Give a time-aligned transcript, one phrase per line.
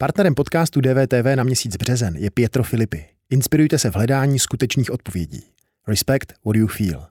[0.00, 3.04] Partnerem podcastu DVTV na měsíc březen je Pietro Filippi.
[3.30, 5.42] Inspirujte se v hledání skutečných odpovědí.
[5.88, 7.06] Respect what you feel.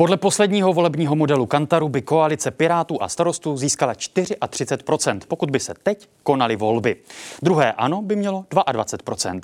[0.00, 5.74] Podle posledního volebního modelu Kantaru by koalice Pirátů a starostů získala 34%, pokud by se
[5.82, 6.96] teď konaly volby.
[7.42, 9.40] Druhé ano by mělo 22%.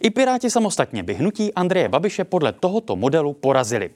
[0.00, 3.90] I Piráti samostatně by hnutí Andreje Babiše podle tohoto modelu porazili.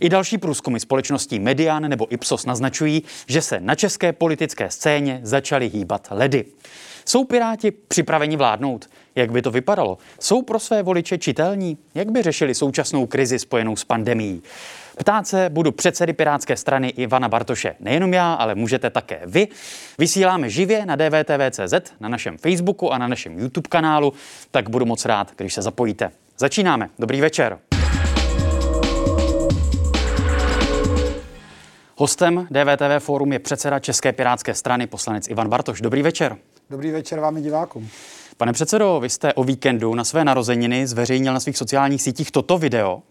[0.00, 5.68] I další průzkumy společností Median nebo Ipsos naznačují, že se na české politické scéně začaly
[5.68, 6.44] hýbat ledy.
[7.04, 8.90] Jsou Piráti připraveni vládnout?
[9.14, 9.98] Jak by to vypadalo?
[10.20, 11.78] Jsou pro své voliče čitelní?
[11.94, 14.42] Jak by řešili současnou krizi spojenou s pandemí?
[14.98, 17.74] Ptát se budu předsedy Pirátské strany Ivana Bartoše.
[17.80, 19.48] Nejenom já, ale můžete také vy.
[19.98, 24.12] Vysíláme živě na dvtv.cz, na našem Facebooku a na našem YouTube kanálu,
[24.50, 26.10] tak budu moc rád, když se zapojíte.
[26.38, 26.90] Začínáme.
[26.98, 27.58] Dobrý večer.
[31.96, 35.80] Hostem DVTV Fórum je předseda České pirátské strany poslanec Ivan Bartoš.
[35.80, 36.36] Dobrý večer.
[36.70, 37.88] Dobrý večer vám i divákům.
[38.36, 42.58] Pane předsedo, vy jste o víkendu na své narozeniny zveřejnil na svých sociálních sítích toto
[42.58, 43.02] video.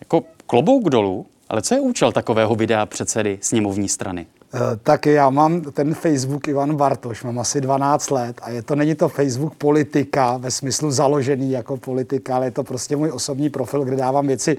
[0.00, 4.26] Jako klobouk dolů, ale co je účel takového videa předsedy sněmovní strany?
[4.54, 8.76] Eh, tak já mám ten Facebook Ivan Bartoš, mám asi 12 let a je to,
[8.76, 13.50] není to Facebook politika ve smyslu založený jako politika, ale je to prostě můj osobní
[13.50, 14.56] profil, kde dávám věci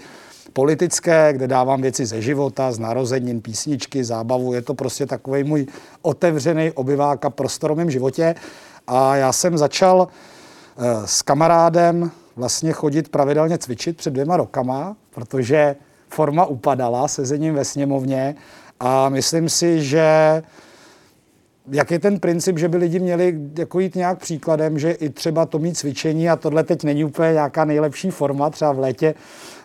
[0.54, 4.54] politické, kde dávám věci ze života, z narozenin, písničky, zábavu.
[4.54, 5.66] Je to prostě takový můj
[6.02, 8.36] otevřený obyváka prostorovém životě.
[8.88, 10.08] A já jsem začal
[10.78, 15.76] eh, s kamarádem vlastně chodit pravidelně cvičit před dvěma rokama, protože
[16.10, 18.36] forma upadala sezením ve sněmovně
[18.80, 20.44] a myslím si, že
[21.72, 25.46] jak je ten princip, že by lidi měli jako jít nějak příkladem, že i třeba
[25.46, 29.14] to mít cvičení a tohle teď není úplně nějaká nejlepší forma, třeba v létě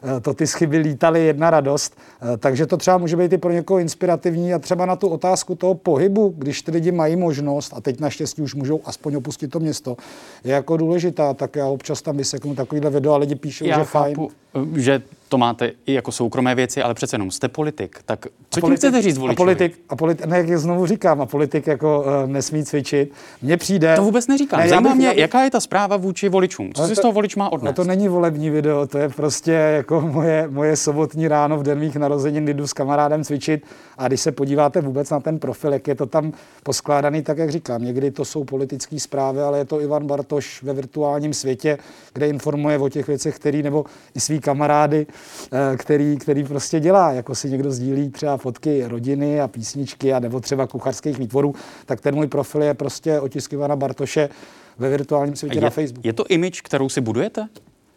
[0.04, 1.96] Eh, to ty schyby lítaly jedna radost.
[2.34, 5.54] Eh, takže to třeba může být i pro někoho inspirativní a třeba na tu otázku
[5.54, 9.60] toho pohybu, když ty lidi mají možnost, a teď naštěstí už můžou aspoň opustit to
[9.60, 9.96] město,
[10.44, 11.34] je jako důležitá.
[11.34, 14.74] Tak já občas tam vyseknu takovýhle video a lidi píšou, já že chápu, fajn.
[14.76, 17.98] Eh, že to máte i jako soukromé věci, ale přece jenom jste politik.
[18.06, 19.34] Tak co tím chcete říct voličovi?
[19.34, 23.12] A politik, a politik, ne, jak znovu říkám, a politik jako uh, nesmí cvičit.
[23.42, 23.96] Mně přijde...
[23.96, 24.60] To vůbec neříkám.
[24.60, 26.72] Ne, Zajímá mě, jaká je ta zpráva vůči voličům.
[26.74, 27.74] Co si to, z toho volič má odnést?
[27.74, 31.96] To není volební video, to je prostě jako moje, moje sobotní ráno v den mých
[31.96, 33.64] narozenin jdu s kamarádem cvičit
[33.98, 36.32] a když se podíváte vůbec na ten profil, jak je to tam
[36.62, 40.72] poskládaný, tak jak říkám, někdy to jsou politické zprávy, ale je to Ivan Bartoš ve
[40.72, 41.78] virtuálním světě,
[42.12, 45.06] kde informuje o těch věcech, který nebo i svý kamarády,
[45.76, 50.40] který, který prostě dělá, jako si někdo sdílí třeba fotky rodiny a písničky a nebo
[50.40, 51.54] třeba kuchařských výtvorů,
[51.86, 54.28] tak ten můj profil je prostě otisk Ivana Bartoše
[54.78, 56.06] ve virtuálním světě je, na Facebooku.
[56.06, 57.48] Je to image, kterou si budujete?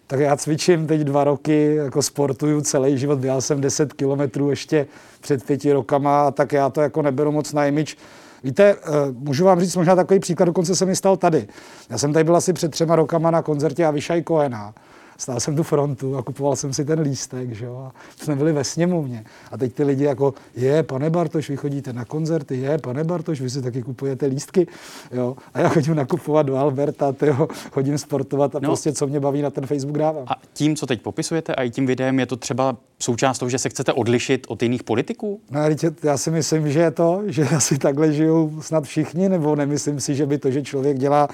[0.07, 4.87] Tak já cvičím teď dva roky, jako sportuju celý život, dělal jsem 10 kilometrů ještě
[5.21, 7.95] před pěti rokama, tak já to jako neberu moc na image.
[8.43, 8.75] Víte, eh,
[9.11, 11.47] můžu vám říct možná takový příklad, dokonce se mi stal tady.
[11.89, 14.73] Já jsem tady byl asi před třema rokama na koncertě Avišaj Koena
[15.17, 18.53] stál jsem tu frontu a kupoval jsem si ten lístek, že jo, a jsme byli
[18.53, 19.23] ve sněmovně.
[19.51, 23.41] A teď ty lidi jako, je, pane Bartoš, vy chodíte na koncerty, je, pane Bartoš,
[23.41, 24.67] vy si taky kupujete lístky,
[25.11, 25.35] jo.
[25.53, 28.69] A já chodím nakupovat do Alberta, tyjo, chodím sportovat a no.
[28.69, 30.23] prostě co mě baví na ten Facebook dávám.
[30.27, 33.59] A tím, co teď popisujete a i tím videem, je to třeba součást toho, že
[33.59, 35.39] se chcete odlišit od jiných politiků?
[35.51, 35.59] No,
[36.03, 40.15] já si myslím, že je to, že asi takhle žijou snad všichni, nebo nemyslím si,
[40.15, 41.27] že by to, že člověk dělá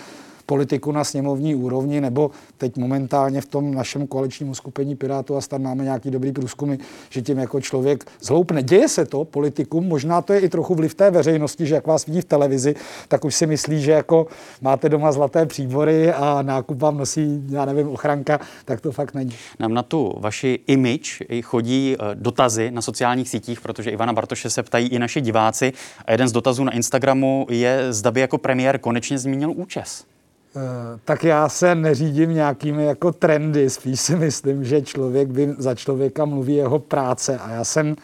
[0.45, 5.61] politiku na sněmovní úrovni, nebo teď momentálně v tom našem koaličním uskupení Pirátů a stan
[5.61, 6.77] máme nějaký dobrý průzkumy,
[7.09, 8.63] že tím jako člověk zhloupne.
[8.63, 12.05] Děje se to politikum, možná to je i trochu vliv té veřejnosti, že jak vás
[12.05, 12.75] vidí v televizi,
[13.07, 14.27] tak už si myslí, že jako
[14.61, 19.35] máte doma zlaté příbory a nákup vám nosí, já nevím, ochranka, tak to fakt není.
[19.59, 24.63] Nám na tu vaši image chodí eh, dotazy na sociálních sítích, protože Ivana Bartoše se
[24.63, 25.73] ptají i naši diváci.
[26.05, 30.05] A jeden z dotazů na Instagramu je, zda by jako premiér konečně zmínil účes.
[30.55, 35.75] Eh, tak já se neřídím nějakými jako trendy, spíš si myslím, že člověk by za
[35.75, 37.37] člověka mluví jeho práce.
[37.37, 37.95] A já jsem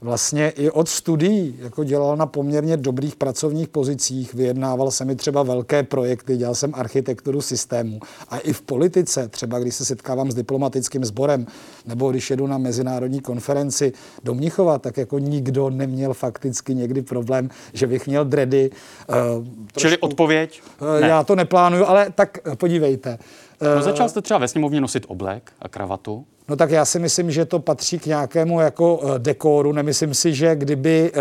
[0.00, 5.42] vlastně i od studií jako dělal na poměrně dobrých pracovních pozicích, vyjednával jsem mi třeba
[5.42, 8.00] velké projekty, dělal jsem architekturu systému.
[8.28, 11.46] A i v politice, třeba když se setkávám s diplomatickým sborem,
[11.86, 13.92] nebo když jedu na mezinárodní konferenci
[14.24, 18.70] do Mnichova, tak jako nikdo neměl fakticky někdy problém, že bych měl dredy.
[19.08, 20.62] Uh, Čili odpověď?
[20.80, 21.08] Uh, ne.
[21.08, 23.18] Já to neplánuju, ale tak podívejte.
[23.60, 26.24] No, začal jste třeba ve sněmovně nosit oblek a kravatu?
[26.48, 29.72] No tak já si myslím, že to patří k nějakému jako dekoru.
[29.72, 31.12] Nemyslím si, že kdyby,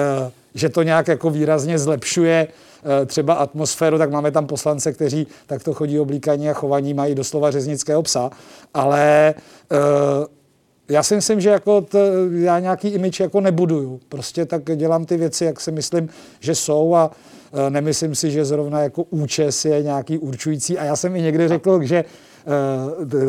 [0.54, 2.48] že to nějak jako výrazně zlepšuje
[3.02, 7.52] eh, třeba atmosféru, tak máme tam poslance, kteří takto chodí oblíkaní a chovaní, mají doslova
[7.52, 8.30] řeznického psa,
[8.74, 9.34] ale
[10.90, 12.00] já si myslím, že jako t,
[12.32, 14.00] já nějaký imič jako nebuduju.
[14.10, 16.10] Prostě tak dělám ty věci, jak si myslím,
[16.40, 17.12] že jsou a
[17.70, 20.78] nemyslím si, že zrovna jako účes je nějaký určující.
[20.78, 22.04] A já jsem i někdy řekl, že
[22.39, 22.39] Eh,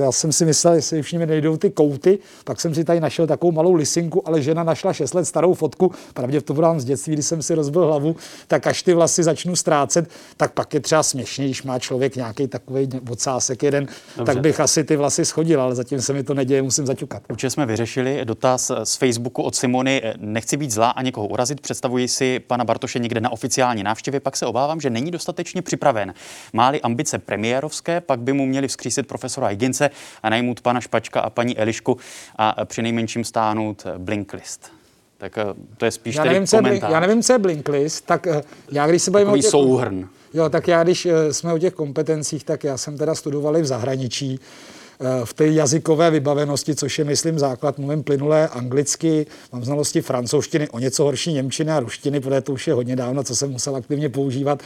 [0.01, 3.53] já jsem si myslel, jestli mi nejdou ty kouty, pak jsem si tady našel takovou
[3.53, 7.55] malou lisinku, ale žena našla 6 let starou fotku, pravděpodobně z dětství, když jsem si
[7.55, 8.17] rozbil hlavu,
[8.47, 12.49] tak až ty vlasy začnu ztrácet, tak pak je třeba směšně, když má člověk nějaký
[12.49, 14.33] takový odsásek jeden, Dobře.
[14.35, 17.23] tak bych asi ty vlasy schodil, ale zatím se mi to neděje, musím zaťukat.
[17.31, 20.03] Určitě jsme vyřešili dotaz z Facebooku od Simony.
[20.19, 24.37] Nechci být zlá a někoho urazit, představuji si pana Bartoše někde na oficiální návštěvě, pak
[24.37, 26.15] se obávám, že není dostatečně připraven.
[26.53, 29.91] Máli ambice premiérovské, pak by mu měli vzkřísit profesora Higince
[30.23, 31.99] a najmout pana Špačka a paní Elišku
[32.37, 34.73] a při nejmenším stáhnout Blinklist.
[35.19, 35.45] Tak eh,
[35.77, 36.93] to je spíš já nevím, tedy komentář.
[36.93, 38.43] Já nevím, co je Blinklist, tak eh,
[38.73, 40.09] já když se bavím o těch, souhrn.
[40.35, 43.65] Jo, tak já když eh, jsme o těch kompetencích, tak já jsem teda studoval v
[43.65, 44.90] zahraničí Eh,
[45.25, 47.79] v té jazykové vybavenosti, což je, myslím, základ.
[47.79, 52.67] Mluvím plynulé anglicky, mám znalosti francouzštiny, o něco horší němčiny a ruštiny, protože to už
[52.67, 54.63] je hodně dávno, co jsem musel aktivně používat.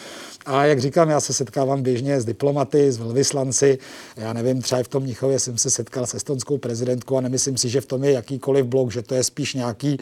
[0.47, 3.79] A jak říkám, já se setkávám běžně s diplomaty, s velvyslanci.
[4.17, 7.69] Já nevím, třeba v tom Mnichově jsem se setkal s estonskou prezidentkou a nemyslím si,
[7.69, 9.99] že v tom je jakýkoliv blok, že to je spíš nějaký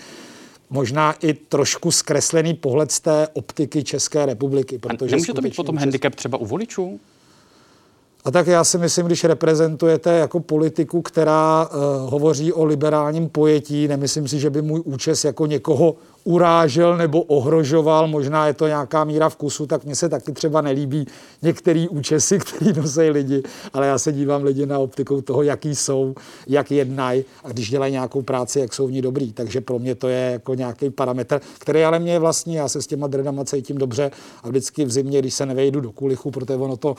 [0.70, 4.78] možná i trošku zkreslený pohled z té optiky České republiky.
[4.78, 7.00] Protože nemůže to být potom handicap třeba u voličů?
[8.24, 13.88] A tak já si myslím, když reprezentujete jako politiku, která uh, hovoří o liberálním pojetí,
[13.88, 19.04] nemyslím si, že by můj účes jako někoho urážel nebo ohrožoval, možná je to nějaká
[19.04, 21.06] míra vkusu, tak mně se taky třeba nelíbí
[21.42, 23.42] některý účesy, který nosí lidi,
[23.72, 26.14] ale já se dívám lidi na optikou toho, jaký jsou,
[26.46, 29.32] jak jednají a když dělají nějakou práci, jak jsou v ní dobrý.
[29.32, 32.82] Takže pro mě to je jako nějaký parametr, který ale mě je vlastní, já se
[32.82, 34.10] s těma dredama cítím dobře
[34.42, 36.94] a vždycky v zimě, když se nevejdu do kulichu, protože ono to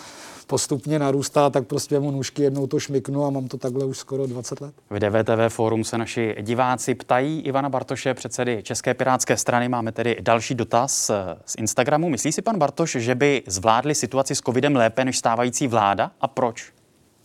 [0.47, 4.27] postupně narůstá, tak prostě mu nůžky jednou to šmiknu a mám to takhle už skoro
[4.27, 4.73] 20 let.
[4.89, 9.69] V DVTV Forum se naši diváci ptají Ivana Bartoše, předsedy České pirátské strany.
[9.69, 11.15] Máme tedy další dotaz eh,
[11.45, 12.09] z Instagramu.
[12.09, 16.27] Myslí si pan Bartoš, že by zvládli situaci s covidem lépe než stávající vláda a
[16.27, 16.73] proč?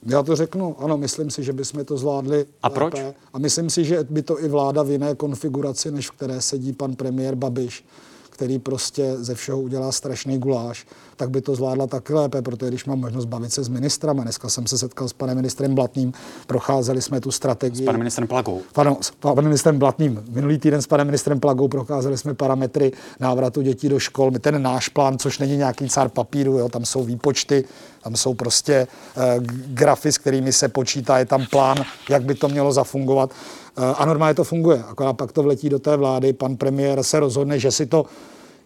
[0.06, 2.74] Já to řeknu, ano, myslím si, že bychom to zvládli A lépe.
[2.74, 2.94] proč?
[3.32, 6.72] A myslím si, že by to i vláda v jiné konfiguraci, než v které sedí
[6.72, 7.84] pan premiér Babiš,
[8.38, 10.86] který prostě ze všeho udělá strašný guláš,
[11.16, 14.22] tak by to zvládla taky lépe, protože když mám možnost bavit se s ministrem, a
[14.22, 16.12] dneska jsem se setkal s panem ministrem Blatným,
[16.46, 17.82] procházeli jsme tu strategii.
[17.82, 18.62] S panem ministrem Plagou.
[18.72, 20.24] Pardon, s panem ministrem Blatným.
[20.30, 24.30] Minulý týden s panem ministrem Plagou procházeli jsme parametry návratu dětí do škol.
[24.30, 27.64] My ten náš plán, což není nějaký cár papíru, jo, tam jsou výpočty,
[28.02, 28.86] tam jsou prostě e,
[29.66, 31.76] grafy, s kterými se počítá, je tam plán,
[32.10, 33.30] jak by to mělo zafungovat.
[33.78, 34.84] E, a normálně to funguje.
[34.88, 38.06] Akorát pak to vletí do té vlády, pan premiér se rozhodne, že si to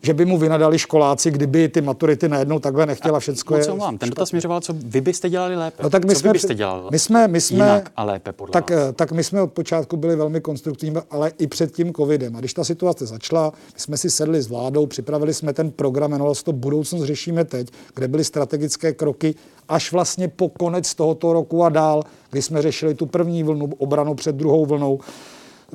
[0.03, 3.59] že by mu vynadali školáci, kdyby ty maturity najednou takhle nechtěla všecko.
[3.59, 3.99] Co vám?
[3.99, 5.83] Ten dotaz směřoval, co vy byste dělali lépe.
[5.83, 8.33] No, tak my co jsme, vy byste dělali my jsme, my jsme, jinak a lépe
[8.33, 8.81] podle tak, vás?
[8.89, 12.37] Eh, tak my jsme od počátku byli velmi konstruktivní, ale i před tím covidem.
[12.37, 16.11] A když ta situace začala, my jsme si sedli s vládou, připravili jsme ten program,
[16.11, 19.35] jmenovalo se to Budoucnost řešíme teď, kde byly strategické kroky
[19.69, 24.15] až vlastně po konec tohoto roku a dál, kdy jsme řešili tu první vlnu obranu
[24.15, 25.01] před druhou vlnou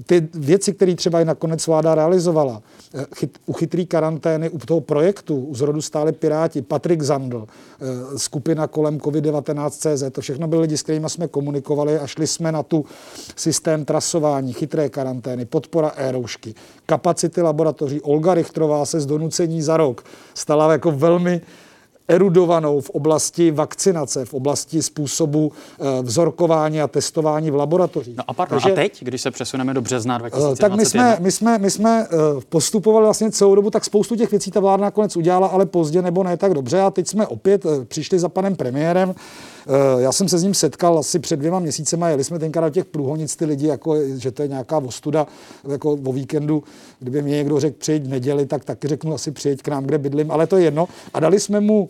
[0.05, 2.61] ty věci, které třeba i nakonec vláda realizovala,
[2.93, 8.19] eh, chyt, u chytrý karantény, u toho projektu, u zrodu stále Piráti, Patrik Zandl, eh,
[8.19, 12.63] skupina kolem COVID-19 to všechno byly lidi, s kterými jsme komunikovali a šli jsme na
[12.63, 12.85] tu
[13.35, 18.01] systém trasování, chytré karantény, podpora e-roušky, kapacity laboratoří.
[18.01, 21.41] Olga Richtrová se z donucení za rok stala jako velmi
[22.07, 28.17] erudovanou v oblasti vakcinace, v oblasti způsobu eh, vzorkování a testování v laboratořích.
[28.17, 30.67] No a, pardon, Takže, a teď, když se přesuneme do března 2021?
[30.67, 32.17] Eh, tak my jsme, my jsme, my jsme eh,
[32.49, 36.23] postupovali vlastně celou dobu, tak spoustu těch věcí ta vláda nakonec udělala, ale pozdě nebo
[36.23, 36.81] ne tak dobře.
[36.81, 39.15] A teď jsme opět přišli za panem premiérem.
[39.97, 42.85] Já jsem se s ním setkal asi před dvěma měsícema, jeli jsme tenkrát do těch
[42.85, 45.27] průhonic ty lidi, jako, že to je nějaká ostuda
[45.67, 46.63] jako o víkendu.
[46.99, 49.97] Kdyby mě někdo řekl přijď v neděli, tak taky řeknu asi přijď k nám, kde
[49.97, 50.87] bydlím, ale to je jedno.
[51.13, 51.89] A dali jsme mu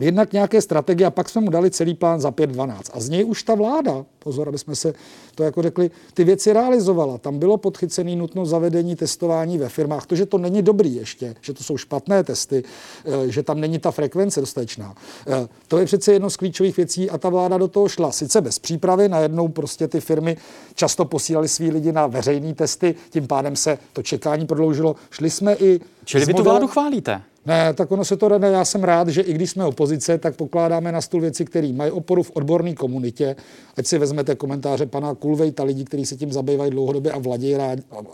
[0.00, 2.80] jednak nějaké strategie a pak jsme mu dali celý plán za 5-12.
[2.92, 4.94] A z něj už ta vláda, pozor, aby jsme se
[5.34, 7.18] to jako řekli, ty věci realizovala.
[7.18, 10.06] Tam bylo podchycený nutno zavedení testování ve firmách.
[10.06, 12.64] To, že to není dobrý ještě, že to jsou špatné testy,
[13.04, 14.94] eh, že tam není ta frekvence dostatečná.
[15.26, 18.12] Eh, to je přece jedno z klíčových věcí a ta vláda do toho šla.
[18.12, 20.36] Sice bez přípravy, najednou prostě ty firmy
[20.74, 24.96] často posílali svý lidi na veřejné testy, tím pádem se to čekání prodloužilo.
[25.10, 27.22] Šli jsme i Čili vy tu vládu chválíte?
[27.46, 28.48] Ne, tak ono se to jde.
[28.48, 31.90] Já jsem rád, že i když jsme opozice, tak pokládáme na stůl věci, které mají
[31.90, 33.36] oporu v odborné komunitě.
[33.76, 37.54] Ať si vezmete komentáře pana Kulvejta, lidí, kteří se tím zabývají dlouhodobě a vladí,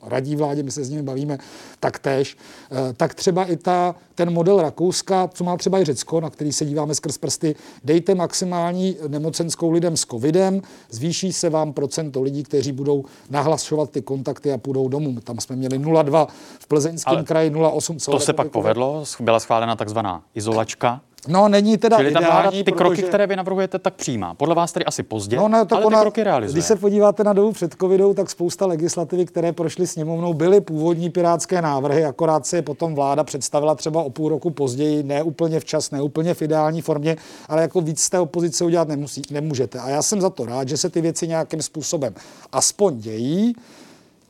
[0.03, 1.39] radí vládě, my se s nimi bavíme,
[1.81, 2.37] tak tež.
[2.73, 6.53] Eh, tak třeba i ta, ten model Rakouska, co má třeba i Řecko, na který
[6.53, 12.43] se díváme skrz prsty, dejte maximální nemocenskou lidem s covidem, zvýší se vám procento lidí,
[12.43, 15.21] kteří budou nahlašovat ty kontakty a půjdou domů.
[15.21, 16.27] Tam jsme měli 0,2
[16.59, 18.11] v Plzeňském kraji, 0,8.
[18.11, 21.01] To se pak povedlo, byla schválena takzvaná izolačka.
[21.29, 22.77] No, není teda Čili ideální, ta vláda ty protože...
[22.77, 24.35] kroky, které vy navrhujete, tak přijímá.
[24.35, 26.53] Podle vás tedy asi pozdě, no, ne, tak ale ona, ty kroky realizuje.
[26.53, 31.11] Když se podíváte na dobu před covidou, tak spousta legislativy, které prošly sněmovnou, byly původní
[31.11, 35.61] pirátské návrhy, akorát se je potom vláda představila třeba o půl roku později, ne úplně
[35.61, 37.17] včas, ne úplně v ideální formě,
[37.49, 39.79] ale jako víc z té opozice udělat nemusí, nemůžete.
[39.79, 42.15] A já jsem za to rád, že se ty věci nějakým způsobem
[42.53, 43.55] aspoň dějí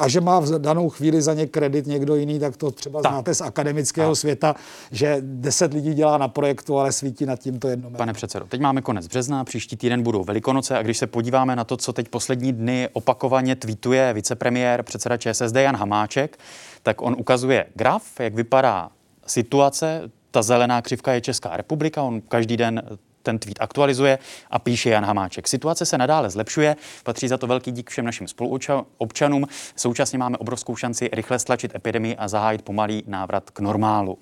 [0.01, 3.13] a že má v danou chvíli za ně kredit někdo jiný, tak to třeba tak.
[3.13, 4.19] znáte z akademického tak.
[4.19, 4.55] světa,
[4.91, 7.91] že deset lidí dělá na projektu, ale svítí nad tím to jedno.
[7.91, 11.65] Pane předsedo, teď máme konec března, příští týden budou Velikonoce a když se podíváme na
[11.65, 16.39] to, co teď poslední dny opakovaně tweetuje vicepremiér, předseda ČSSD Jan Hamáček,
[16.83, 18.91] tak on ukazuje graf, jak vypadá
[19.27, 22.83] situace, ta zelená křivka je Česká republika, on každý den
[23.23, 24.19] ten tweet aktualizuje
[24.51, 25.49] a píše Jan Hamáček.
[25.49, 29.47] Situace se nadále zlepšuje, patří za to velký dík všem našim spoluobčanům.
[29.77, 34.19] Současně máme obrovskou šanci rychle stlačit epidemii a zahájit pomalý návrat k normálu.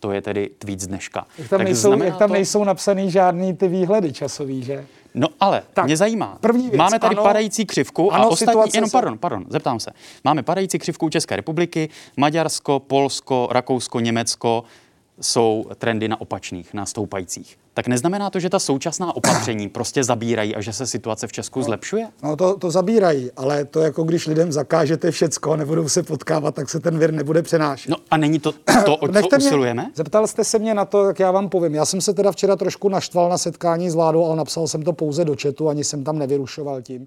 [0.00, 1.26] To je tedy tweet z dneška.
[1.38, 2.34] Jak tam, nejsou, jak tam to...
[2.34, 4.86] nejsou napsaný žádný ty výhledy časový, že?
[5.14, 6.38] No ale tak, mě zajímá.
[6.40, 9.90] První věc, Máme tady ano, padající křivku ano, a ostatní, jenom pardon, pardon, zeptám se.
[10.24, 14.64] Máme padající křivku České republiky, Maďarsko, Polsko, Rakousko, Německo
[15.20, 20.54] jsou trendy na opačných, na stoupajících tak neznamená to, že ta současná opatření prostě zabírají
[20.54, 22.08] a že se situace v Česku no, zlepšuje?
[22.22, 26.54] No to, to zabírají, ale to jako když lidem zakážete všecko a nebudou se potkávat,
[26.54, 27.90] tak se ten vir nebude přenášet.
[27.90, 28.52] No a není to
[28.84, 29.82] to, o co usilujeme?
[29.82, 31.74] Mě, zeptal jste se mě na to, jak já vám povím.
[31.74, 34.92] Já jsem se teda včera trošku naštval na setkání s vládou, ale napsal jsem to
[34.92, 37.06] pouze do četu, ani jsem tam nevyrušoval tím.